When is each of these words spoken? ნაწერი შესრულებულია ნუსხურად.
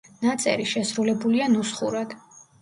ნაწერი 0.21 0.63
შესრულებულია 0.71 1.51
ნუსხურად. 1.57 2.17